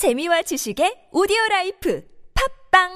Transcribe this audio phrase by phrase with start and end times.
[0.00, 2.00] 재미와 지식의 오디오 라이프
[2.32, 2.88] 팝빵!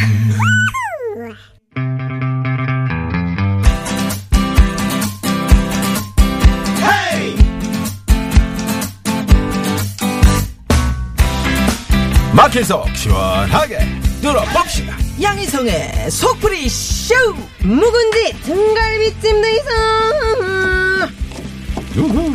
[12.34, 14.98] 마켓속 시원하게 들어봅시다.
[15.22, 17.14] 양희성의 속풀이 쇼
[17.62, 19.70] 묵은지 등갈비찜도 있어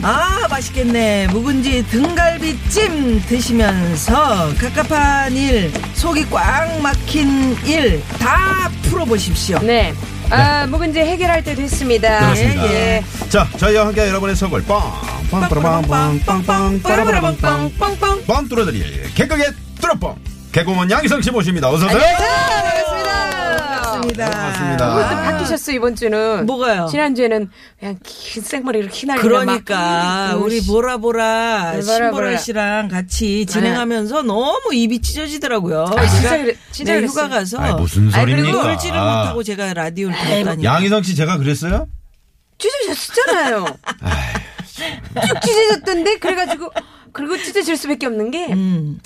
[0.02, 9.92] 아 맛있겠네 묵은지 등갈비찜 드시면서 갑갑한 일 속이 꽉 막힌 일 다 풀어보십시오 네.
[10.32, 12.20] 아, 묵은지 해결할 때 됐습니다.
[12.20, 12.64] 그렇습니다.
[12.66, 13.04] 예, 예.
[13.28, 19.50] 자, 저희와 함께 여러분의 속을 빵빵빵빵빵빵빵빵빵빵 빵빵빵빵빵빵 빵 뚫어드릴 개그의
[19.80, 20.14] 뚫어뻥
[20.52, 21.68] 개그맨 양희성 씨 모십니다.
[21.70, 22.00] 어서 오세요.
[24.00, 24.94] 반갑습니다 네, 반갑습니다.
[24.94, 26.46] 그것도 바뀌셨어, 이번 주는.
[26.46, 26.88] 뭐가요?
[26.90, 32.36] 지난주에는 그냥 긴 생머리로 휘날리는 그러니까 막, 그 우리 씨, 보라보라 네, 보라, 신보라 보라.
[32.38, 35.84] 씨랑 같이 진행하면서 너무 입이 찢어지더라고요.
[35.96, 37.06] 아, 진짜 그래- 진짜 네.
[37.06, 38.66] 휴가 가서 아이, 무슨 아이, 그리고 소리입니까?
[38.68, 40.64] 놀지를 못하고 제가 라디오를 들었다니.
[40.64, 41.86] 양희성 씨 제가 그랬어요?
[42.58, 43.66] 찢어졌잖아요.
[44.66, 46.18] 쭉 찢어졌던데?
[46.18, 46.70] 그래가지고,
[47.12, 48.98] 그리고 찢어질 수밖에 없는 게, 음,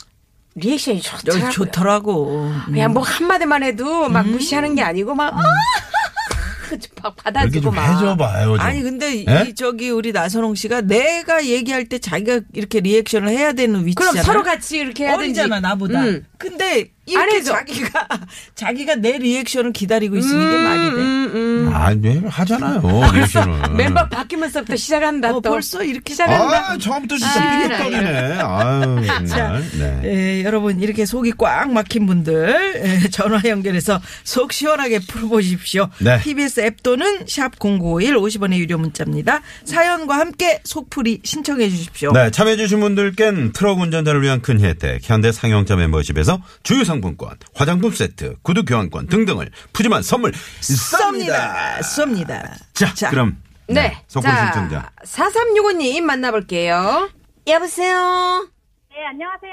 [0.56, 1.02] 리액션이 여기
[1.40, 1.50] 좋더라고요.
[1.50, 2.52] 좋더라고.
[2.66, 4.12] 그냥 뭐 한마디만 해도 음.
[4.12, 5.42] 막 무시하는 게 아니고 막, 아!
[7.02, 7.94] 막 받아주고 좀 막.
[7.94, 8.56] 해줘봐요.
[8.56, 8.60] 좀.
[8.60, 9.46] 아니 근데 예?
[9.48, 14.10] 이 저기 우리 나선홍 씨가 내가 얘기할 때 자기가 이렇게 리액션을 해야 되는 위치잖아.
[14.12, 15.40] 그럼 서로 같이 이렇게 해야 되지.
[15.40, 16.00] 어리잖아 나보다.
[16.02, 16.24] 음.
[16.38, 17.52] 근데 안 이렇게 해줘.
[17.52, 18.08] 자기가
[18.54, 20.86] 자기가 내 리액션을 기다리고 있으니 이게 말이 돼.
[20.96, 21.70] 음, 음.
[21.74, 22.80] 아니, 하잖아요.
[23.12, 23.76] 리액션은.
[23.76, 25.50] 멤버 바뀌면서부터 시작한다 어, 또.
[25.50, 26.72] 벌써 이렇게 시작한다.
[26.72, 28.38] 아, 처음부터 진짜 삐걱거리네.
[28.40, 29.64] 아유, 정말.
[29.78, 30.00] 네.
[30.04, 35.90] 예, 여러분 이렇게 속이 꽉 막힌 분들 예, 전화 연결해서 속 시원하게 풀어보십시오.
[35.98, 36.20] 네.
[36.20, 39.40] TBS 앱 또는 샵 #0951 50원의 유료 문자입니다.
[39.64, 42.12] 사연과 함께 속풀이 신청해 주십시오.
[42.12, 47.92] 네, 참여해 주신 분들께는 트럭 운전자를 위한 큰 혜택, 현대 상용차 멤버십에서 주유상 품권, 화장품
[47.92, 51.78] 세트, 구두 교환권 등등을 푸짐한 선물 쏩니다.
[51.80, 52.54] 쏩니다.
[52.74, 52.94] 쏩니다.
[52.94, 53.36] 자, 그럼
[53.68, 54.02] 네.
[54.08, 54.90] 속풀이 자, 신청자.
[55.04, 57.10] 4365님 만나볼게요.
[57.46, 58.48] 여보세요?
[58.90, 59.52] 네, 안녕하세요.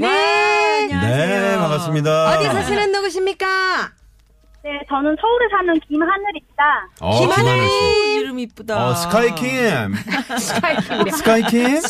[0.00, 0.86] 네.
[0.86, 2.30] 네, 반갑습니다.
[2.36, 3.92] 어디 사시는 누구십니까?
[4.64, 6.88] 네, 저는 서울에 사는 김하늘입니다.
[7.00, 8.14] 어, 김하늘 씨.
[8.20, 8.86] 이름 이쁘다.
[8.90, 9.94] 어, 스카이킴.
[10.38, 11.10] 스카이킴.
[11.10, 11.80] 스카이킴?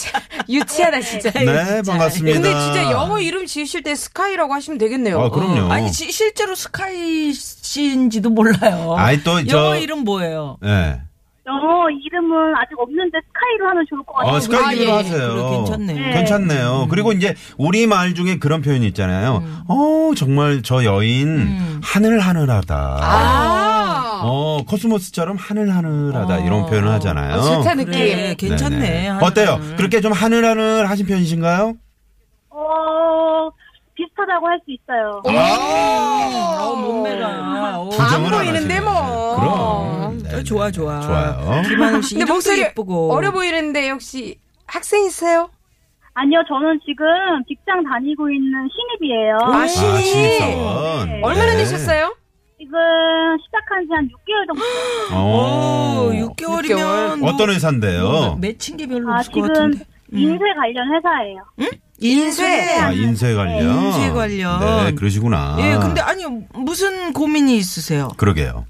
[0.48, 1.30] 유치하다, 진짜.
[1.32, 2.40] 네, 반갑습니다.
[2.40, 5.20] 근데 진짜 영어 이름 지으실 때 스카이라고 하시면 되겠네요.
[5.20, 5.70] 아, 그럼요.
[5.70, 8.94] 아니 시- 실제로 스카이 씨인지도 몰라요.
[8.96, 10.56] 아니, 또 저- 영어 이름 뭐예요?
[10.62, 10.98] 네.
[11.52, 14.34] 영어 이름은 아직 없는데 스카이로 하면 좋을 것 같아요.
[14.34, 14.96] 어, 스카이킴으로 아, 예.
[14.98, 15.28] 하세요.
[15.34, 15.92] 그래, 괜찮네.
[15.92, 16.10] 네.
[16.12, 16.86] 괜찮네요.
[16.90, 19.42] 그리고 이제 우리 말 중에 그런 표현이 있잖아요.
[19.68, 22.98] 어, 정말 저 여인 하늘하늘하다.
[23.02, 24.20] 아.
[24.24, 27.38] 어, 코스모스처럼 하늘하늘하다 이런 표현을 하잖아요.
[27.38, 27.92] 어, 좋다, 느낌.
[27.92, 28.76] 그래, 괜찮네.
[28.78, 29.08] 네네.
[29.08, 29.24] 하늘하늘.
[29.24, 29.76] 어때요?
[29.76, 31.74] 그렇게 좀 하늘하늘 하신 편이신가요?
[32.50, 33.50] 어,
[33.94, 35.22] 비슷하다고 할 수 있어요.
[35.24, 37.78] 어, 몸매가.
[37.80, 38.80] 어, 부정을 안 보이는데.
[38.80, 39.36] 뭐.
[39.40, 40.01] 그럼.
[40.32, 41.00] 네, 어, 좋아, 좋아.
[41.00, 41.62] 좋아요.
[41.68, 43.12] 김하늘 씨 근데 목소리 예쁘고.
[43.12, 45.50] 어려 보이는데 혹시 학생이세요?
[46.14, 47.06] 아니요, 저는 지금
[47.48, 48.68] 직장 다니고 있는
[49.00, 49.38] 신입이에요.
[49.42, 50.04] 아, 아, 신입.
[50.04, 51.08] 신입사원.
[51.08, 51.20] 네.
[51.22, 51.56] 얼마나 네.
[51.58, 52.14] 되셨어요?
[52.58, 52.78] 지금
[53.44, 54.62] 시작한 지 한 6개월 정도.
[55.14, 56.06] 어.
[56.06, 57.18] 오, 6개월이면.
[57.18, 58.36] 뭐 어떤 회사인데요?
[58.40, 59.84] 맺힌 게 별로 아, 없을 것 지금 같은데.
[60.12, 61.42] 인쇄 관련 회사예요.
[61.98, 62.78] 인쇄.
[62.80, 63.62] 아, 인쇄 관련.
[63.84, 64.60] 인쇄 관련.
[64.84, 65.56] 네, 그러시구나.
[65.60, 68.08] 예, 근데 아니, 무슨 고민이 있으세요?
[68.18, 68.66] 그러게요.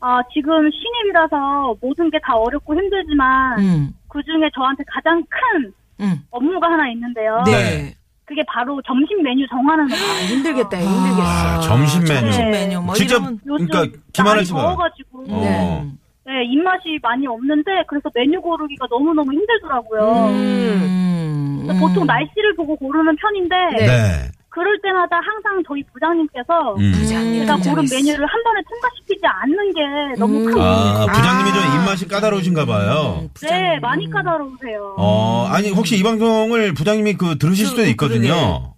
[0.00, 6.20] 아, 지금 신입이라서 모든 게 다 어렵고 힘들지만 음, 그 중에 저한테 가장 큰 음.
[6.30, 7.42] 업무가 하나 있는데요.
[7.46, 7.94] 네.
[8.24, 10.04] 그게 바로 점심 메뉴 정하는 거예요.
[10.28, 11.22] 힘들겠다, 힘들겠어.
[11.22, 12.20] 아, 점심 메뉴.
[12.20, 12.66] 점심 네.
[12.66, 12.80] 메뉴.
[12.82, 13.40] 뭐 직접 이러면.
[13.46, 15.86] 요즘 그러니까 날이 씨가 더워가지고 어.
[16.26, 20.26] 네, 입맛이 많이 없는데 그래서 메뉴 고르기가 너무너무 힘들더라고요.
[20.28, 24.30] 음, 보통 날씨를 보고 고르는 편인데 네.
[24.58, 26.92] 그럴 때마다 항상 저희 부장님께서 음.
[27.06, 29.80] 제가 고른 메뉴를 한 번에 통과시키지 않는 게
[30.18, 31.06] 너무 큰 아.
[31.06, 33.28] 부장님이 좀 입맛이 까다로우신가 봐요.
[33.40, 34.96] 네, 많이 까다로우세요.
[34.98, 38.74] 어, 아니, 혹시 이 방송을 부장님이 그 들으실 수도 있거든요.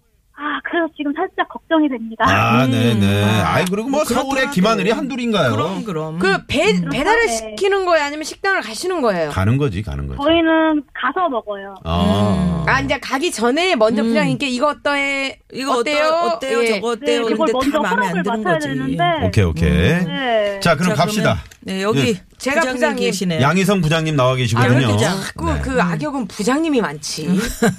[1.71, 2.25] 아, 걱정이 됩니다.
[2.27, 3.41] 아, 네네.
[3.41, 4.51] 아이, 그리고 뭐 서울에 그렇더라도.
[4.51, 5.51] 김하늘이 한둘인가요?
[5.51, 6.19] 그럼, 그럼.
[6.19, 6.89] 그 배, 음.
[6.91, 7.55] 배달을 네.
[7.55, 8.05] 시키는 거예요?
[8.05, 9.29] 아니면 식당을 가시는 거예요?
[9.29, 10.17] 가는 거지, 가는 거지.
[10.21, 11.75] 저희는 가서 먹어요.
[11.83, 12.65] 아.
[12.67, 15.39] 아, 이제 가기 전에 먼저 부장님께 이거 어떠해?
[15.53, 16.07] 이거 어때요?
[16.35, 16.61] 어때요?
[16.63, 16.67] 예.
[16.67, 17.27] 저거 어때요?
[17.27, 18.67] 네, 근데 다 먼저 마음에 안 허락을 드는 맡아야 거지.
[18.67, 19.03] 되는데.
[19.25, 19.71] 오케이, 오케이.
[19.71, 20.59] 네.
[20.61, 21.41] 자, 그럼 자, 갑시다.
[21.43, 22.21] 그러면, 네, 여기 네.
[22.41, 23.05] 제가 부장님 부장님.
[23.05, 23.41] 계시네요.
[23.41, 24.79] 양희성 부장님 나와 아, 왜 계시거든요.
[24.79, 25.61] 이렇게 자꾸 네.
[25.61, 27.27] 그 악역은 부장님이 많지.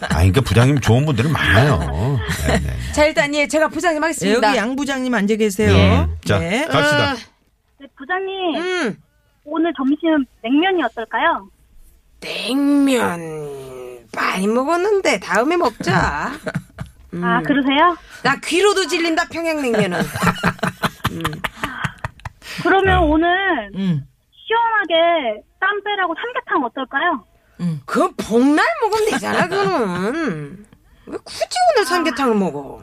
[0.02, 1.78] 아, 그러니까 부장님 좋은 분들은 많아요.
[2.46, 2.76] 네 네.
[2.94, 4.48] 자, 일단, 예, 제가 부장 부장님 네, 하겠습니다.
[4.48, 5.72] 여기 양 부장님 앉아 계세요.
[5.72, 6.06] 예.
[6.24, 6.64] 자, 네.
[6.66, 7.14] 갑시다.
[7.80, 8.96] 네, 부장님, 음,
[9.44, 11.48] 오늘 점심 냉면이 어떨까요?
[12.20, 13.20] 냉면
[14.14, 16.32] 많이 먹었는데 다음에 먹자.
[17.14, 17.24] 음.
[17.24, 17.96] 아, 그러세요?
[18.22, 20.00] 나 귀로도 질린다 평양냉면은.
[22.62, 23.06] 그러면 네.
[23.06, 24.06] 오늘 음.
[24.56, 27.24] 시원하게 땀 빼라고 삼계탕 어떨까요?
[27.86, 30.66] 그 복날 먹으면 되잖아 그거는.
[31.06, 32.80] 왜 굳이 오늘 삼계탕을 먹어?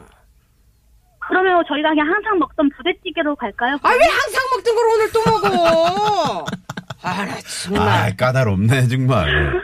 [1.28, 3.76] 그러면 저희가 그냥 항상 먹던 부대찌개로 갈까요?
[3.82, 6.44] 아 왜 항상 먹던 걸 오늘 또 먹어?
[7.02, 7.88] 아 나 정말.
[7.88, 9.62] 아, 까다롭네, 정말.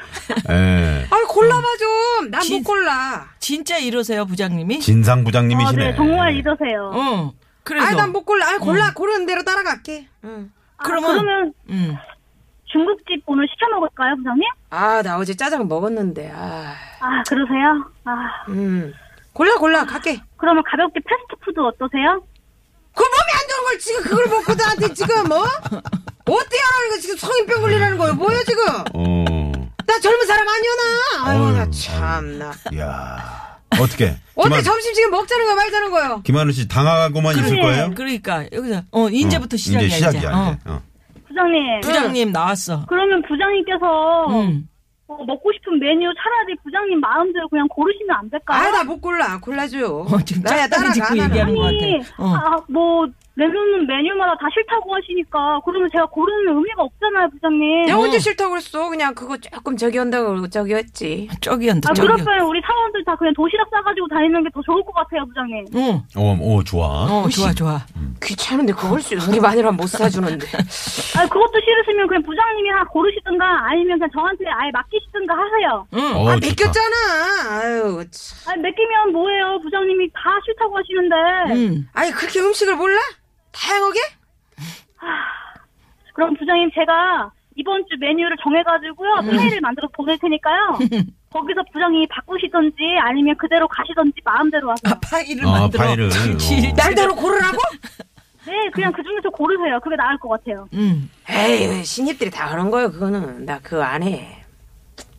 [0.49, 1.07] 예.
[1.11, 2.31] 아 골라봐 좀.
[2.31, 3.27] 난 진- 못 골라.
[3.41, 4.81] 진짜 이러세요, 부장님이?
[4.81, 5.85] 진상 아, 부장님이시네.
[5.91, 6.91] 네, 정말 이러세요.
[6.95, 7.33] 어.
[7.63, 7.87] 그래서.
[7.87, 8.49] 아 난 못 골라.
[8.49, 10.09] 아 골라 고르는 대로 따라갈게.
[10.25, 10.51] 응.
[10.79, 11.97] 아, 그러면- 그러면 음.
[12.67, 14.43] 중국집 오늘 시켜 먹을까요, 부장님?
[14.71, 16.33] 아 나 어제 짜장 먹었는데.
[16.35, 16.75] 아.
[17.01, 17.91] 아, 그러세요?
[18.05, 18.93] 아, 음.
[19.33, 20.21] 골라 골라 갈게.
[20.37, 22.23] 그러면 가볍게 패스트푸드 어떠세요?
[22.95, 25.45] 그 몸에 안 좋은 걸 지금 그걸 먹고 나한테 지금 뭐?
[25.45, 26.63] 어때요?
[26.89, 28.15] 이거 지금 성인병 걸리라는 거예요?
[28.15, 28.65] 뭐야 지금?
[28.95, 29.53] 어.
[29.87, 31.25] 나 젊은 사람 아니오나?
[31.31, 32.53] 아유 나 참나.
[32.73, 33.56] 이야.
[33.81, 34.15] 어떻게?
[34.37, 36.21] 어때 김한, 점심 지금 먹자는 거야 말자는 거예요?
[36.23, 37.91] 김한우 씨 당하고만 있을 거예요?
[37.95, 40.53] 그러니까 여기서 어 이제부터 시작이야 이제 시작이야, 어.
[40.61, 40.71] 이제.
[40.71, 40.83] 어.
[41.29, 41.81] 부장님.
[41.83, 42.85] 부장님 나왔어.
[42.89, 44.69] 그러면 부장님께서 음.
[45.09, 48.61] 어, 먹고 싶은 메뉴 차라리 부장님 마음대로 그냥 고르시면 안 될까요?
[48.61, 50.07] 아 나 못 골라 골라줘요.
[50.11, 51.77] 어, 지금 나야 따라가 얘기하는 것 같아.
[52.19, 52.35] 어.
[52.35, 53.07] 아, 뭐,
[53.39, 57.85] 메뉴는 메뉴마다 다 싫다고 하시니까, 그러면 제가 고르는 의미가 없잖아요, 부장님.
[57.85, 58.89] 내가 언제 싫다고 그랬어?
[58.89, 61.29] 그냥 그거 조금 저기 한다고 저기 했지.
[61.43, 62.09] 저기 한다 아, 저기.
[62.09, 65.67] 그럴 바에 우리 사원들 다 그냥 도시락 싸가지고 다니는 게 더 좋을 것 같아요, 부장님.
[65.75, 66.03] 어.
[66.17, 66.87] 어, 오, 좋아.
[67.05, 67.79] 어 좋아 좋아.
[68.23, 70.47] 귀찮은데 그걸 수 우리 마누라 못 사주는데.
[71.21, 75.87] 아, 그것도 싫으시면 그냥 부장님이 하나 고르시든가, 아니면 그냥 저한테 아예 맡기시든가 하세요.
[75.93, 76.01] 응.
[76.17, 76.47] 어, 아 좋다.
[76.49, 76.97] 맡겼잖아.
[77.61, 78.53] 아유 참.
[78.53, 81.15] 아니, 맡기면 뭐예요, 부장님이 다 싫다고 하시는데.
[81.53, 81.89] 음.
[81.93, 82.99] 아니 그렇게 음식을 몰라?
[83.57, 83.99] 다양하게?
[86.15, 90.79] 그럼 부장님 제가 이번 주 메뉴를 정해가지고요, 파일을 만들어 보낼 테니까요.
[91.33, 94.93] 거기서 부장님이 바꾸시던지, 아니면 그대로 가시던지 마음대로 하세요.
[94.95, 95.85] 아 파일을 어, 만들어.
[95.85, 96.05] 파일을.
[96.07, 96.75] 어.
[96.77, 97.59] 날대로 고르라고?
[98.47, 99.81] 네, 그냥 그 중에서 고르세요.
[99.81, 100.69] 그게 나을 것 같아요.
[100.75, 101.11] 음.
[101.29, 104.36] 에이 신입들이 다 하는 거예요 그거는 나 그거 안 해.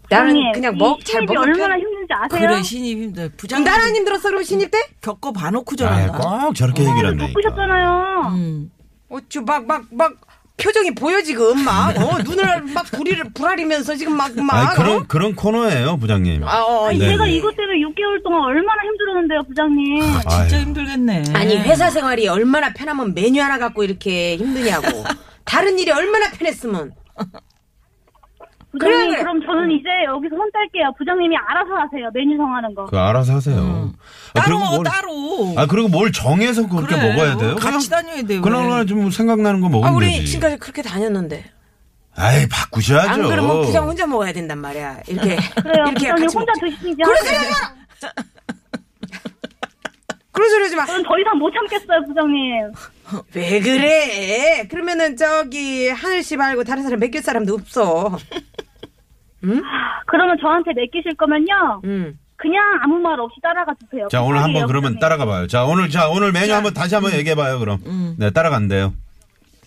[0.10, 1.80] 나는 그냥 이먹잘 신입이 먹는 얼마나 편.
[1.82, 2.48] 힘든지 아세요?
[2.50, 3.30] 그래 신입 힘들.
[3.38, 4.78] 부장 나는 안 힘들었어 그럼 신입 때?
[5.02, 6.18] 겪어 봐놓고 아, 저런다.
[6.18, 7.28] 꼭 저렇게 얘기를 한다니까.
[7.28, 8.22] 바꾸셨잖아요.
[8.36, 8.72] 음.
[9.10, 10.14] 어쭈 막막 막
[10.58, 15.98] 표정이 보여 지금 막 어, 눈을 막 부리를 불아리면서 지금 막막 아니, 그런, 그런 코너예요,
[15.98, 16.44] 부장님.
[16.44, 17.32] 아, 어, 아니, 네, 제가 네.
[17.34, 20.02] 이것 때문에 6개월 동안 얼마나 힘들었는데요, 부장님.
[20.02, 20.62] 진짜 아유.
[20.64, 21.24] 힘들겠네.
[21.36, 24.88] 아니 회사 생활이 얼마나 편하면 메뉴 하나 갖고 이렇게 힘드냐고
[25.46, 26.92] 다른 일이 얼마나 편했으면
[28.78, 29.20] 부장님, 그래.
[29.22, 30.94] 그럼 저는 이제 여기서 손 뗄게요.
[30.98, 32.10] 부장님이 알아서 하세요.
[32.14, 32.86] 메뉴 정하는 거.
[32.86, 33.92] 그 알아서 하세요.
[34.36, 35.54] 아, 따로 그리고 뭘, 따로.
[35.58, 37.10] 아, 그리고 뭘 정해서 그렇게 그래.
[37.14, 37.56] 먹어야 돼요?
[37.56, 38.42] 같이 다녀야 돼요.
[38.42, 40.26] 그나마 좀 생각나는 거 아 먹으면 우리 되지.
[40.28, 41.46] 지금까지 그렇게 다녔는데
[42.16, 43.10] 아이, 바꾸셔야죠.
[43.10, 45.86] 안 그러면 부장 혼자 먹어야 된단 말이야 이렇게 그래요.
[45.88, 46.66] 이렇게 부장님 같이 혼자 먹자.
[46.66, 47.18] 드시든지 그런.
[47.18, 47.68] 소리 하지 마라
[50.32, 52.72] 그런 소리 하지 저는 더 이상 못 참겠어요, 부장님.
[53.36, 58.18] 마왜 그래 그러면은 저기 하늘 씨 말고 다른 사람 맡길 사람도 없어
[59.42, 61.82] 그러면 저한테 맡기실 거면요.
[61.86, 62.18] 음.
[62.38, 64.08] 그냥 아무 말 없이 따라가 주세요.
[64.12, 65.00] 자, 오늘 한번 그러면.
[65.00, 65.48] 따라가 봐요.
[65.48, 68.16] 자, 오늘, 자, 오늘 메뉴 한번 다시 한번 얘기해 봐요, 그럼.
[68.20, 68.94] 네, 따라간대요.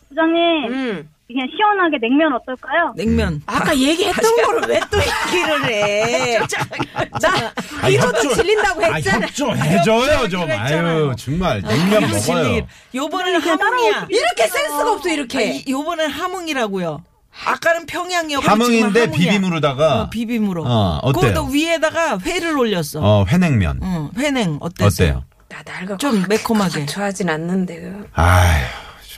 [0.09, 1.09] 부장님, 음.
[1.27, 2.93] 그냥 시원하게 냉면 어떨까요?
[2.97, 3.41] 냉면.
[3.47, 4.99] 아까 얘기했던 거를 왜 또
[5.31, 6.39] 얘기를 해?
[6.39, 9.27] 나 아니, 이거도 협조- 질린다고 아, 했잖아.
[9.27, 10.51] 협조해줘요, 좀.
[10.51, 11.63] 아유, 정말.
[11.63, 12.67] 냉면 먹어요.
[12.95, 14.07] 요번에는 함흥이야.
[14.09, 15.39] 이렇게 센스가 없어 이렇게.
[15.39, 17.03] 아니, 요번엔 함흥이라고요.
[17.45, 19.11] 아까는 평양이었고 함흥인데.
[19.13, 20.03] 비빔으로다가.
[20.03, 20.65] 어, 비빔으로.
[20.67, 21.33] 어, 어때요?
[21.33, 23.01] 그것도 위에다가 회를 올렸어.
[23.01, 23.81] 어, 회냉면.
[23.83, 25.09] 응, 회냉 어땠어요?
[25.09, 25.25] 어때요?
[25.49, 26.87] 나 날가 좀 매콤하게.
[26.87, 27.81] 좋아하진 않는데.
[27.81, 28.09] 그.
[28.15, 28.65] 아휴,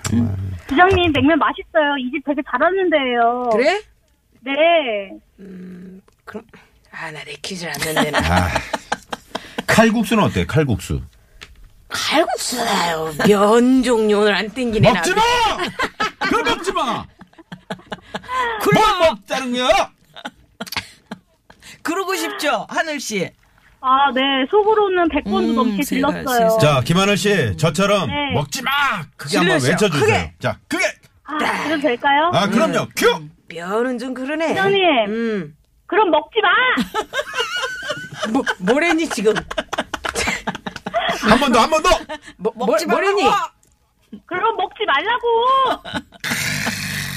[0.05, 0.35] 정말.
[0.67, 1.97] 부장님, 냉면 맛있어요.
[1.99, 3.51] 이 집 되게 잘하는 데예요.
[3.53, 3.81] 그래?
[4.45, 4.53] 네.
[6.25, 6.45] 그럼
[6.91, 8.19] 아 나 내키질 않는데 나.
[8.19, 8.49] 아.
[9.67, 10.47] 칼국수는 어때 요?
[10.47, 11.01] 칼국수.
[11.89, 13.13] 칼국수다요.
[13.27, 14.93] 면 종류 오늘 안 땡기네.
[14.93, 15.23] 먹지 마!
[16.21, 17.05] 그럼 먹지 마!
[18.75, 19.91] 뭘 먹자는 거야?
[21.83, 23.29] 그러고 싶죠, 하늘 씨.
[23.81, 24.21] 아, 네.
[24.51, 26.59] 속으로는 100번도 음, 넘게 제가 질렀어요.
[26.61, 28.33] 자, 김하늘 씨, 저처럼 네.
[28.35, 28.71] 먹지 마!
[29.17, 29.73] 크게 한번 질러주세요.
[29.73, 30.07] 외쳐주세요.
[30.07, 30.35] 크게.
[30.39, 30.85] 자, 크게!
[31.25, 32.31] 아, 그래도 될까요?
[32.33, 32.87] 아, 그럼요.
[32.97, 33.29] 큐!
[33.49, 34.49] 면은 좀 그러네.
[34.49, 35.57] 부장님, 음.
[35.87, 36.49] 그럼 먹지 마!
[38.33, 39.35] 뭐 뭐랬니 지금?
[39.35, 39.45] 한
[41.41, 41.89] 번 더, 한 번 더!
[42.37, 43.25] 뭐, 뭐 먹지 뭐랬니?
[43.25, 43.51] 말라고!
[44.27, 45.27] 그럼 먹지 말라고!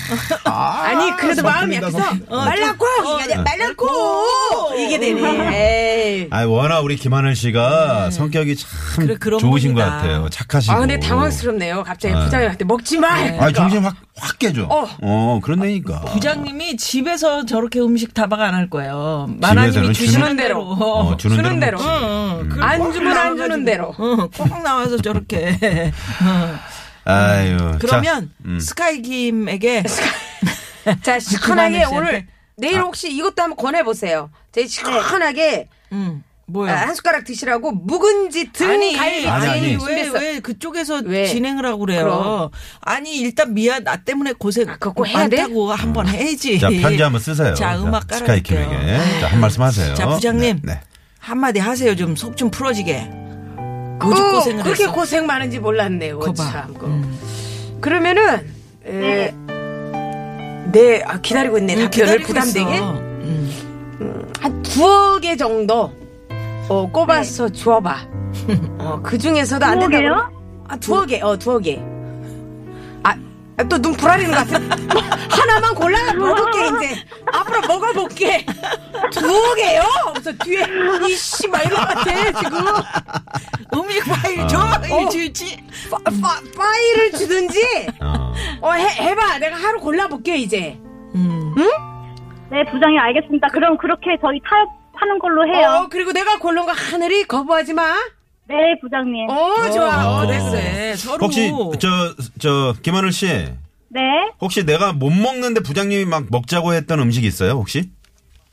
[0.45, 2.25] 아 니 그래도 마음이 약해서 성품.
[2.29, 6.05] 말랐고 이게 아니라 말랐고 이게 되네.
[6.15, 6.27] 에이.
[6.31, 8.69] 아, 워낙 우리 김하늘 씨가 성격이 참
[8.99, 9.05] 네.
[9.07, 9.97] 그래, 그런 좋으신 것 분이다.
[9.97, 10.29] 같아요.
[10.29, 10.73] 착하시고.
[10.73, 11.83] 아 근데 당황스럽네요.
[11.83, 12.23] 갑자기 아.
[12.23, 13.07] 부장님 한테 먹지 마.
[13.39, 14.63] 아, 정신 확, 확 깨져.
[14.69, 14.87] 어.
[15.01, 16.01] 어, 그런다니까.
[16.01, 19.27] 부장님이 집에서 저렇게 음식 타박 안 할 거예요.
[19.27, 20.47] 집에서는 마나님이 주시는 주는 대로.
[20.47, 20.61] 대로.
[20.85, 21.77] 어, 주는, 주는 대로.
[21.77, 21.89] 대로.
[21.89, 22.39] 먹지.
[22.43, 23.65] 응, 그걸 안꼭 주면 안 주는.
[23.65, 23.93] 대로.
[23.99, 25.57] 응, 꼭 나와서 저렇게.
[26.23, 26.55] 어.
[27.05, 27.77] 아유.
[27.79, 28.59] 그러면 자, 음.
[28.59, 29.83] 스카이 김에게
[31.01, 32.27] 자 시원하게 오늘.
[32.57, 34.29] 내일 혹시 이것도 한번 권해 보세요.
[34.51, 36.75] 제 시원하게 음, 아, 뭐야?
[36.75, 39.59] 한 숟가락 드시라고 묵은지 등 갈비 아니, 아니.
[39.61, 40.13] 찜 왜, 준비했어.
[40.13, 41.25] 왜 그쪽에서 왜?
[41.27, 42.03] 진행을 하고 그래요?
[42.03, 42.49] 그럼.
[42.81, 45.37] 아니, 일단 미안, 나 때문에 고생 아, 그거 해야 돼?
[45.41, 46.59] 많다고 한번 해야지.
[46.59, 47.53] 자, 편지 한번 쓰세요.
[47.55, 48.69] 자, 음악 스카이 깔아줄게요.
[48.69, 49.19] 킴에게.
[49.21, 49.93] 자, 한 말씀 하세요.
[49.95, 50.61] 자, 부장님.
[50.63, 50.73] 네.
[50.75, 50.81] 네.
[51.19, 51.95] 한마디 하세요.
[51.95, 53.24] 좀 속좀 풀어지게.
[54.01, 54.91] 어, 오죽 고생을 그렇게 했어.
[54.93, 56.19] 고생 많은지 몰랐네요.
[56.33, 56.73] 참.
[56.77, 56.85] 그.
[56.85, 57.17] 음.
[57.81, 58.39] 그러면은
[58.85, 59.33] 에,
[60.71, 62.91] 네 아, 기다리고 있네 응, 답변을 기다리고 부담되게 있어.
[62.91, 64.31] 음.
[64.39, 65.91] 한 두어 개 정도
[66.67, 68.07] 어, 꼽아서 주어봐.
[68.79, 69.97] 어, 그 중에서도 안 된다.
[69.97, 70.29] 두어 그러면-
[70.67, 71.81] 아 개, 어 개.
[73.57, 73.63] 아.
[73.63, 74.59] 또눈 불아리는 것 같아.
[75.29, 78.45] 하나만 골라 먹을게 이제 앞으로 먹어볼게.
[79.11, 79.81] 두어 개요?
[80.13, 80.65] 그래서 뒤에
[81.07, 82.59] 이씨 막 이런 것 같아 지금.
[83.73, 84.57] 음식 파일 줘.
[84.59, 85.01] 어.
[85.01, 85.63] 이 주지.
[85.89, 87.59] 파, 파, 파일을 주든지.
[88.01, 88.33] 어.
[88.61, 89.39] 어 해, 해봐.
[89.39, 90.77] 내가 하루 골라볼게 이제.
[91.15, 91.55] 음.
[92.51, 93.47] 네, 부장님 알겠습니다.
[93.49, 95.81] 그럼 그렇게 저희 타협하는 걸로 해요.
[95.83, 97.95] 어 그리고 내가 고른 거 하늘이 거부하지 마.
[98.47, 99.29] 네, 부장님.
[99.29, 100.19] 어 좋아.
[100.19, 100.23] 어.
[100.23, 100.51] 어, 그래, 됐어.
[100.51, 100.95] 그래.
[100.95, 101.25] 서로.
[101.25, 101.87] 혹시, 저,
[102.39, 103.27] 저, 김하늘 씨.
[103.89, 104.01] 네.
[104.41, 107.89] 혹시 내가 못 먹는데 부장님이 막 먹자고 했던 음식 있어요, 혹시?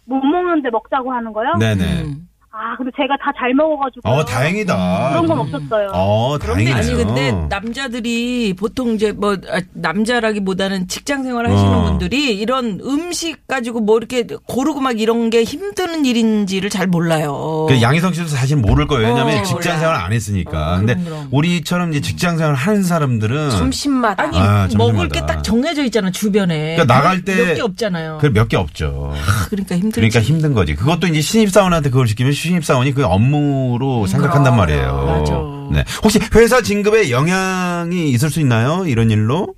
[0.04, 1.54] 못 먹는데 먹자고 하는 거요?
[1.58, 2.02] 네네.
[2.02, 2.28] 음.
[2.54, 4.08] 아, 근데 제가 다 잘 먹어가지고.
[4.08, 5.08] 어, 다행이다.
[5.10, 5.90] 그런 건 없었어요.
[5.94, 6.76] 어, 다행이네요.
[6.76, 11.82] 아니 근데 남자들이 보통 이제 뭐 아, 남자라기보다는 직장 생활 하시는 어.
[11.84, 17.66] 분들이 이런 음식 가지고 뭐 이렇게 고르고 막 이런 게 힘든 일인지를 잘 몰라요.
[17.68, 19.08] 그 양희성 씨도 사실 모를 거예요.
[19.08, 19.78] 왜냐면 어, 직장 몰라.
[19.80, 20.74] 생활 안 했으니까.
[20.74, 21.28] 어, 근데 그럼, 그럼.
[21.30, 24.22] 우리처럼 이제 직장 생활 하는 사람들은 점심마다.
[24.24, 25.08] 아니 아, 먹을 점심마다.
[25.26, 26.76] 게딱 정해져 있잖아 주변에.
[26.76, 28.18] 그러니까 나갈 때 몇 개 없잖아요.
[28.20, 29.12] 그 몇 개 없죠.
[29.48, 29.94] 그러니까 힘들지.
[29.94, 30.74] 그러니까 힘든 거지.
[30.74, 35.04] 그것도 이제 신입 사원한테 그걸 시키면 신입사원이 그 업무로 생각한단 말이에요.
[35.06, 35.34] 맞아.
[35.70, 35.84] 네.
[36.02, 38.84] 혹시 회사 진급에 영향이 있을 수 있나요?
[38.86, 39.54] 이런 일로?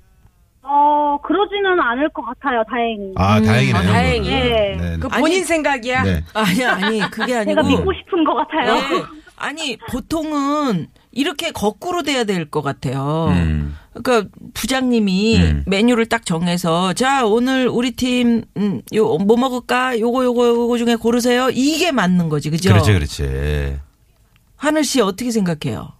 [0.61, 3.11] 어, 그러지는 않을 것 같아요, 다행히.
[3.15, 3.77] 아, 다행이네요.
[3.77, 4.29] 아, 다행히.
[4.29, 4.77] 네.
[4.79, 4.97] 네.
[4.99, 6.03] 그 본인 아니, 생각이야.
[6.03, 6.23] 네.
[6.33, 7.51] 아니 아니 그게 아니고.
[7.61, 8.75] 제가 믿고 싶은 것 같아요.
[8.75, 9.03] 네.
[9.37, 13.29] 아니 보통은 이렇게 거꾸로 돼야 될 것 같아요.
[13.31, 13.75] 음.
[13.93, 15.63] 그러니까 부장님이 음.
[15.65, 22.27] 메뉴를 딱 정해서 자 오늘 우리 팀요뭐 먹을까 요거 요거 요거 중에 고르세요 이게 맞는
[22.29, 22.69] 거지 그죠?
[22.69, 23.79] 그렇지, 그렇지.
[24.57, 25.93] 하늘 씨 어떻게 생각해요?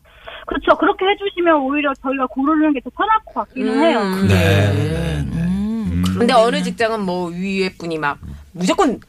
[0.47, 0.77] 그렇죠.
[0.77, 3.99] 그렇게 해주시면 오히려 저희가 고르는 게 더 편할 것 같기는 해요.
[4.01, 4.27] 음.
[4.27, 4.35] 네.
[4.73, 5.41] 네, 네.
[5.41, 8.19] 음, 근데 어느 직장은 뭐 위에 분이 막
[8.51, 8.99] 무조건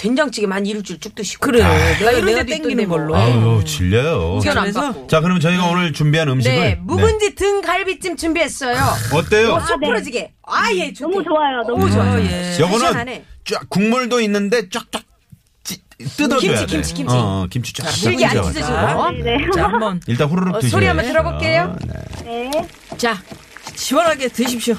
[0.00, 1.40] 된장찌개만 한 일주일 쭉 드시고.
[1.46, 1.58] 그래
[1.98, 2.88] 내가 이런 데도 땡기는.
[2.88, 3.14] 걸로.
[3.14, 4.36] 아유, 질려요.
[4.36, 5.06] 의견 안 그래서 받고.
[5.08, 6.58] 자, 그러면 저희가 오늘 준비한 음식을.
[6.58, 8.78] 네, 묵은지 등 갈비찜 준비했어요.
[9.12, 9.52] 어때요?
[9.52, 9.86] 어, 속 네.
[9.88, 10.32] 풀어지게.
[10.46, 11.12] 아, 예, 좋대.
[11.12, 11.62] 너무 좋아요.
[11.66, 12.12] 너무 오, 좋아요.
[12.12, 12.24] 좋아요.
[12.24, 12.56] 예.
[12.58, 13.24] 요거는 시원하네.
[13.44, 15.02] 쫙 국물도 있는데 쫙쫙
[15.64, 15.82] 찌-
[16.16, 16.72] 뜯어줘야 김치, 돼.
[16.72, 17.14] 김치, 김치.
[17.14, 17.86] 어, 어, 김치 쫙.
[17.90, 18.30] 길게 안.
[18.42, 19.10] 찢어지고.
[19.22, 19.50] 네, 네.
[19.54, 20.70] 자 한번 일단 후루룩 어, 드셔요.
[20.70, 21.76] 소리 한번 들어볼게요.
[22.24, 22.50] 네.
[22.50, 22.68] 네.
[22.96, 23.18] 자
[23.76, 24.74] 시원하게 드십시오.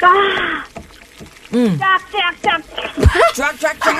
[0.00, 0.08] 까,
[1.54, 1.78] 음.
[1.78, 2.60] 짝, 짝, 짝.
[3.58, 3.96] 쫙쫙쫙.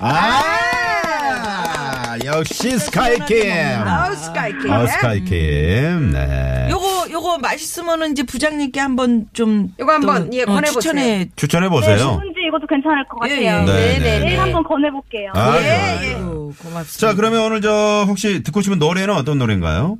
[0.00, 3.50] 아, 역시 스카이킴.
[3.86, 4.70] 아우, 스카이캐.
[4.70, 6.10] 아, 스카이킴.
[6.12, 6.68] 네.
[6.70, 10.80] 요거 요거 맛있으면은 이제 부장님께 한번 좀 요거 한번, 또, 예, 어, 권해 보세요.
[10.80, 11.96] 추천해 추천해 네, 보세요.
[11.96, 13.60] 누군지 이것도 괜찮을 것 예, 같아요.
[13.60, 13.64] 예.
[13.64, 14.36] 네, 네, 내일 네.
[14.36, 15.32] 한번 권해 볼게요.
[15.34, 16.10] 아, 예.
[16.10, 16.14] 예.
[16.14, 16.84] 고맙습니다.
[16.98, 19.98] 자, 그러면 오늘 저 혹시 듣고 싶은 노래는 어떤 노래인가요?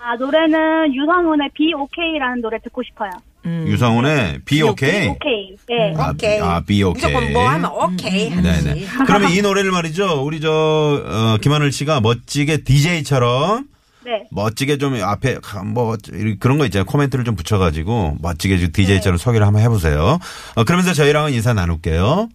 [0.00, 3.10] 아, 노래는 유상훈의 Be OK라는 노래 듣고 싶어요.
[3.48, 3.64] 음.
[3.68, 5.08] 유상훈의 Be OK.
[5.08, 5.56] 오케이.
[5.70, 5.94] 예.
[5.96, 6.40] 아, 오케이.
[6.40, 7.00] 아, Be OK.
[7.00, 8.30] 무조건 뭐 하면 오케이.
[8.30, 8.50] 네네.
[8.50, 8.86] 하듯이.
[9.06, 10.22] 그러면 이 노래를 말이죠.
[10.22, 13.64] 우리 저, 어, 김하늘 씨가 멋지게 DJ처럼
[14.04, 14.24] 네.
[14.30, 15.96] 멋지게 좀 앞에 가- 뭐
[16.40, 16.84] 그런 거 있잖아요.
[16.86, 20.18] 코멘트를 좀 붙여가지고 멋지게 좀 DJ처럼 소개를 한번 해보세요.
[20.54, 22.28] 어, 그러면서 저희랑은 인사 나눌게요.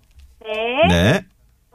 [0.45, 0.87] 네.
[0.89, 1.21] 네.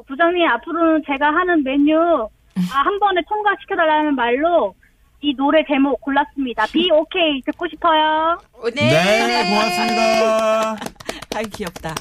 [0.06, 4.74] 부장님, 앞으로는 제가 하는 메뉴, 아, 한 번에 통과시켜달라는 말로
[5.20, 6.66] 이 노래 제목 골랐습니다.
[6.72, 8.38] Be OK 듣고 싶어요.
[8.74, 8.90] 네.
[8.90, 10.76] 네, 고맙습니다.
[11.34, 11.94] 아이 귀엽다.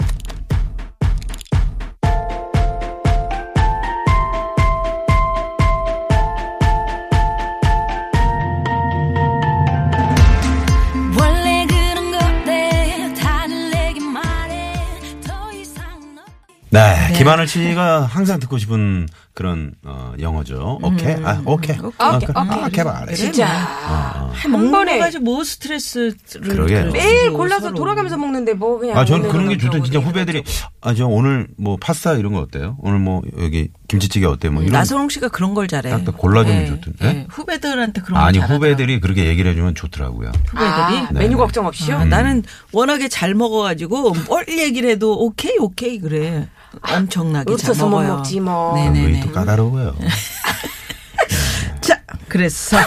[16.69, 20.79] 네, 김하늘 씨가 항상 듣고 싶은 그런 어, 영어죠.
[20.81, 22.83] 오케이, 아, 오케이, 오케이, 아, 오케이, 아, 오케이.
[22.83, 23.13] 말해.
[23.13, 23.45] 진짜.
[23.45, 26.91] 어, 한한 번에 가지고 뭐 스트레스를 그러게요.
[26.91, 27.75] 매일 주고 골라서 서로.
[27.75, 28.97] 돌아가면서 먹는데 뭐 그냥.
[28.97, 30.71] 아, 저는 그런 게 좋던 어쩌고 진짜 후배들이 어쩌고.
[30.81, 32.77] 아, 저 오늘 뭐 파스타 이런 거 어때요?
[32.79, 34.49] 오늘 뭐 여기 김치찌개 어때?
[34.49, 35.89] 뭐 이런 나선홍 씨가 그런 걸 잘해.
[35.91, 37.05] 딱딱 골라주면 예, 좋던데?
[37.05, 37.25] 예.
[37.29, 38.53] 후배들한테 그런 걸 아니 잘하더라고.
[38.65, 40.31] 후배들이 그렇게 얘기를 해주면 좋더라고요.
[40.47, 41.35] 후배들이 아, 네, 메뉴 네.
[41.35, 41.95] 걱정 없이요?
[41.97, 46.47] 아, 나는 워낙에 잘 먹어가지고 뭘 얘기를 해도 오케이 오케이 그래.
[46.81, 48.15] 엄청나게 잘 먹어요.
[48.17, 48.75] 먹지 뭐.
[48.75, 49.21] 네네네.
[49.21, 49.95] 또 까다로워요.
[51.81, 52.77] 자, 그래서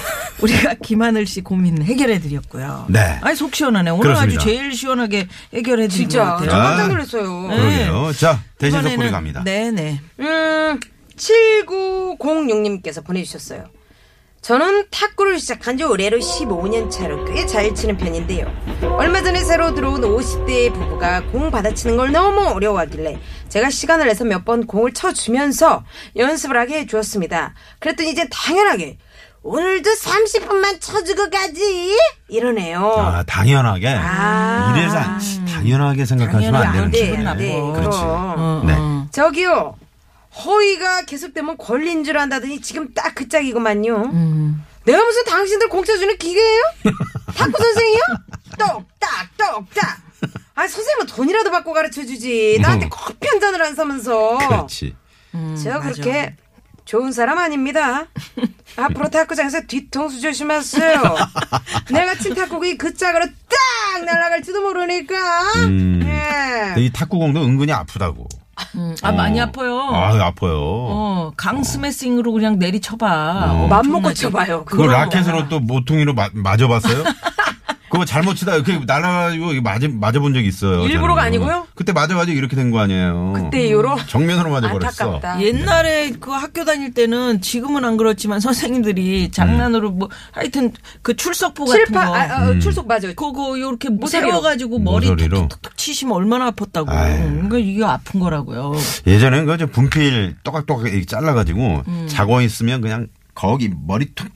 [0.40, 2.86] 우리가 김하늘 씨 고민 해결해 드렸고요.
[2.88, 3.18] 네.
[3.22, 3.90] 아니 속 시원하네.
[3.90, 4.40] 오늘 그렇습니다.
[4.40, 6.24] 아주 제일 시원하게 해결해 드린 것 진짜.
[6.24, 6.50] 같아요.
[6.50, 6.62] 저 아.
[6.62, 7.42] 깜짝 놀랐어요.
[7.48, 8.12] 그러게요.
[8.18, 9.44] 자 대신 이번에는- 속보리 갑니다.
[9.44, 10.00] 네네.
[10.20, 10.80] 음,
[11.16, 13.64] 7906님께서 보내주셨어요.
[14.42, 18.46] 저는 탁구를 시작한 지 올해로 15년 차로 꽤 잘 치는 편인데요.
[18.98, 23.18] 얼마 전에 새로 들어온 50대 부부가 공 받아치는 걸 너무 어려워하길래
[23.48, 25.84] 제가 시간을 내서 몇 번 공을 쳐주면서
[26.16, 27.54] 연습을 하게 해주었습니다.
[27.80, 28.96] 그랬더니 이제 당연하게
[29.42, 31.96] 오늘도 30분만 쳐주고 가지
[32.28, 32.94] 이러네요.
[32.96, 34.74] 아 당연하게 아.
[34.76, 37.10] 이래서 안- 당연하게 생각하시면 안 되는 당연하게 거예요.
[37.10, 37.80] 기분 나빠.
[37.80, 37.98] 그렇지.
[37.98, 38.34] 그럼.
[38.38, 38.74] 어, 네.
[38.78, 39.06] 어.
[39.10, 39.74] 저기요.
[40.36, 43.96] 허위가 계속되면 걸린 줄 안다더니 지금 딱 그 짝이구만요.
[44.12, 44.64] 음.
[44.84, 46.62] 내가 무슨 당신들 공짜 주는 기계예요?
[47.36, 47.98] 탁구 선생이요?
[48.58, 50.00] 똑딱 똑딱.
[50.54, 52.58] 아 선생님은 돈이라도 받고 가르쳐 주지.
[52.62, 52.90] 나한테 음.
[52.90, 54.38] 커피 한 잔을 안 사면서.
[54.38, 54.96] 그렇지.
[55.34, 55.90] 음, 제가 맞아.
[55.90, 56.36] 그렇게
[56.84, 58.06] 좋은 사람 아닙니다.
[58.76, 61.02] 앞으로 탁구장에서 뒤통수 조심하세요.
[61.92, 65.42] 내가 친 탁구기 그 짝으로 딱 날아갈지도 모르니까.
[65.66, 66.00] 음.
[66.04, 66.80] 예.
[66.80, 68.26] 이 탁구공도 은근히 아프다고.
[68.74, 69.44] 음, 아 많이 어.
[69.44, 69.78] 아파요.
[69.92, 70.58] 아 아파요.
[70.60, 73.06] 어, 강 스매싱으로 그냥 내리쳐봐.
[73.52, 73.66] 어.
[73.68, 74.14] 맘 먹고 엄청나게.
[74.14, 74.64] 쳐봐요.
[74.64, 74.92] 그거 그거.
[74.92, 77.04] 라켓으로 또 모퉁이로 마- 맞아봤어요?
[77.90, 80.86] 그거 잘못 치다 이렇게 날아가지고 맞아, 맞아본 적이 있어요.
[80.86, 81.26] 일부러가 저는.
[81.26, 81.66] 아니고요?
[81.74, 83.32] 그때 맞아가지고 이렇게 된 거 아니에요.
[83.34, 84.88] 그때 이후로 정면으로 맞아버렸어.
[84.88, 85.42] 안타깝다.
[85.42, 91.84] 옛날에 그 학교 다닐 때는 지금은 안 그렇지만 선생님들이 장난으로 뭐 하여튼 그 출석부 같은
[91.86, 92.60] 칠파 거 아, 아, 음.
[92.60, 93.12] 출석 맞아요.
[93.16, 94.30] 그거 이렇게 모서리로.
[94.30, 95.38] 세워가지고 머리 모서리로.
[95.48, 96.88] 툭툭툭 치시면 얼마나 아팠다고.
[96.90, 97.18] 아유.
[97.32, 98.72] 그러니까 이게 아픈 거라고요.
[99.08, 102.06] 예전엔 그저 분필 또각또각 이렇게 잘라가지고 음.
[102.08, 104.30] 자고 있으면 그냥 거기 머리 툭탁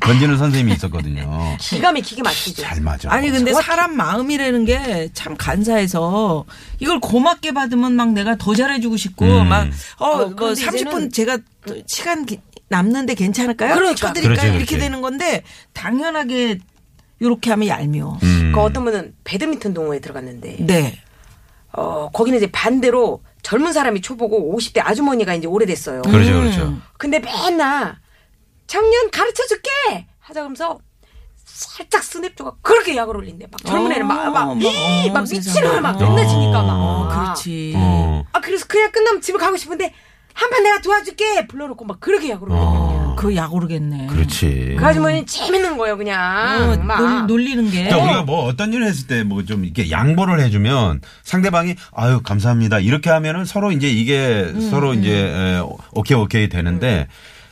[0.00, 1.56] 던지는 선생님이 있었거든요.
[1.60, 2.62] 기가 막히게 맞히죠.
[2.62, 3.10] 잘 맞아.
[3.12, 6.44] 아니 근데 사람 마음이라는 게 참 간사해서
[6.80, 9.48] 이걸 고맙게 받으면 막 내가 더 잘해주고 싶고 음.
[9.48, 13.74] 막어뭐 어, 근데 30분 이제는- 제가 또 시간 기- 남는데 괜찮을까요?
[13.74, 14.08] 그러니까.
[14.08, 14.34] 쳐드릴까요?
[14.36, 14.78] 그렇지, 이렇게 그렇지.
[14.78, 15.42] 되는 건데
[15.74, 16.58] 당연하게
[17.20, 18.18] 이렇게 하면 얄미워.
[18.22, 18.52] 음.
[18.54, 20.98] 그 어떤 분은 배드민턴 동호회 들어갔는데 네.
[21.74, 26.02] 어 거기는 이제 반대로 젊은 사람이 초보고 50대 아주머니가 이제 오래됐어요.
[26.02, 26.78] 그렇죠, 그렇죠.
[26.98, 27.96] 근데 맨날
[28.72, 29.68] 작년 가르쳐 줄게
[30.18, 30.78] 하자 그러면서
[31.44, 33.46] 살짝 스냅조가 그렇게 약을 올린대.
[33.50, 35.38] 막 젊은 애는 막, 막, 어, 이, 어, 막 세상에.
[35.66, 36.04] 미치는 막 어.
[36.06, 36.72] 혼내지니까 막.
[36.72, 37.74] 어, 그렇지.
[37.76, 38.24] 어.
[38.32, 39.92] 아 그래서 그냥 끝나면 집에 가고 싶은데
[40.34, 42.64] 한 판 내가 도와줄게 불러놓고 막 그렇게 약을 올린대.
[42.66, 43.14] 어.
[43.18, 44.06] 그거 약 오르겠네.
[44.06, 44.76] 그렇지.
[44.78, 46.72] 그 아주머니 재밌는 거예요 그냥.
[46.72, 46.98] 어, 막.
[47.26, 47.84] 놀, 놀리는 게.
[47.84, 52.78] 그러니까 우리가 뭐 어떤 일을 했을 때 뭐 좀 이렇게 양보를 해주면 상대방이 아유 감사합니다
[52.78, 55.60] 이렇게 하면은 서로 이제 이게 음, 서로 이제 에,
[55.92, 57.08] 오케이 오케이 되는데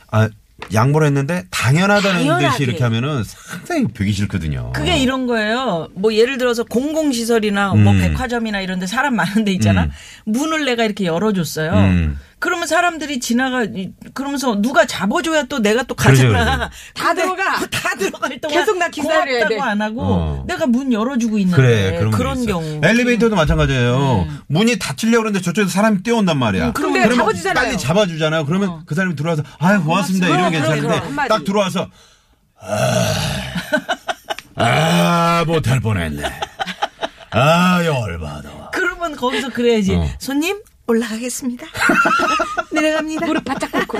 [0.09, 0.27] 아
[0.73, 2.49] 양보를 했는데 당연하다는 당연하게.
[2.49, 4.71] 듯이 이렇게 하면은 상당히 보기 싫거든요.
[4.73, 5.89] 그게 이런 거예요.
[5.93, 7.99] 뭐 예를 들어서 공공시설이나 뭐 음.
[7.99, 9.85] 백화점이나 이런 데 사람 많은 데 있잖아.
[9.85, 9.91] 음.
[10.25, 11.71] 문을 내가 이렇게 열어줬어요.
[11.73, 12.19] 음.
[12.41, 16.27] 그러면 사람들이 지나가, 이- 그러면서 누가 잡아줘야 또 내가 또 가잖아.
[16.29, 16.69] 그러죠.
[16.95, 17.59] 다 근데 들어가.
[17.61, 19.59] 그다 들어갈 동안 계속 나 기다려야 고맙다고 돼.
[19.61, 20.43] 안 하고 어.
[20.47, 22.47] 내가 문 열어주고 있는데 그래 그런, 게.
[22.47, 22.81] 경우.
[22.83, 24.27] 엘리베이터도 마찬가지예요.
[24.47, 26.65] 문이 닫히려고 그러는데 저쪽에서 사람이 뛰어온단 말이야.
[26.67, 27.63] 음, 그러면 잡아주잖아요.
[27.65, 28.45] 빨리 잡아주잖아요.
[28.47, 31.27] 그러면 그 사람이 들어와서 아유 고맙습니다 그럼, 이러면 그럼, 괜찮은데 그럼.
[31.27, 31.87] 딱 들어와서
[34.55, 36.23] 아 못할 뻔했네.
[37.31, 38.71] 아 열받아.
[38.73, 39.95] 그러면 거기서 그래야지.
[39.95, 40.07] 어.
[40.19, 41.67] 손님 올라가겠습니다.
[42.71, 43.25] 내려갑니다.
[43.25, 43.99] 무릎 바짝 꿇고.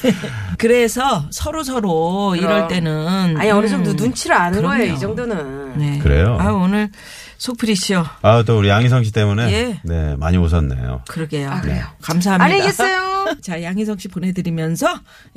[0.58, 4.76] 그래서 서로 서로 이럴 때는 아니 어느 음, 정도 눈치를 아는 그럼요.
[4.76, 5.78] 거예요 이 정도는.
[5.78, 5.98] 네.
[5.98, 6.36] 그래요?
[6.40, 6.90] 아 오늘
[7.38, 9.80] 속풀이 쇼아또 우리 양희성 씨 때문에 예.
[9.84, 11.02] 네 많이 웃었네요.
[11.08, 11.50] 그러게요.
[11.50, 11.84] 아, 그래요?
[12.02, 12.44] 감사합니다.
[12.44, 13.36] 안녕히 계세요.
[13.42, 14.86] 자 양희성 씨 보내드리면서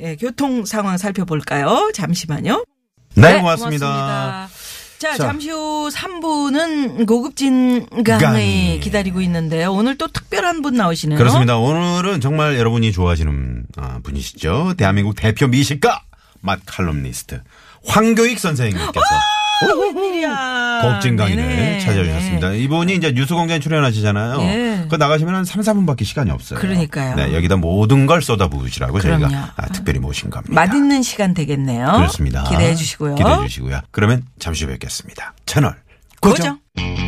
[0.00, 1.90] 예, 교통 상황 살펴볼까요?
[1.94, 2.64] 잠시만요.
[3.14, 4.48] 네, 고맙습니다.
[4.98, 5.26] 자, 자.
[5.28, 8.80] 잠시 후 3부는 고급진 강의.
[8.80, 9.72] 기다리고 있는데요.
[9.72, 11.16] 오늘 또 특별한 분 나오시네요.
[11.18, 11.56] 그렇습니다.
[11.56, 14.74] 오늘은 정말 여러분이 좋아하시는 아, 분이시죠.
[14.76, 16.02] 대한민국 대표 미식가
[16.40, 17.40] 맛 칼럼니스트
[17.86, 19.00] 황교익 선생님께서
[19.66, 20.80] 웬일이야.
[20.82, 21.78] 고급진 강의를 네네.
[21.80, 22.52] 찾아주셨습니다.
[22.52, 24.40] 이분이 이제 뉴스공장에 출연하시잖아요.
[24.42, 24.86] 예.
[24.88, 26.58] 그 나가시면 한 3, 4분밖에 시간이 없어요.
[26.58, 27.16] 그러니까요.
[27.16, 29.28] 네, 여기다 모든 걸 쏟아부으시라고 그럼요.
[29.28, 30.54] 저희가 아, 특별히 모신 겁니다.
[30.54, 31.86] 맛있는 시간 되겠네요.
[31.86, 32.44] 그렇습니다.
[32.44, 33.16] 기대해 주시고요.
[33.16, 33.80] 기대해 주시고요.
[33.90, 35.34] 그러면 잠시 뵙겠습니다.
[35.46, 35.76] 채널
[36.20, 36.58] 고정.
[36.76, 37.07] 고정.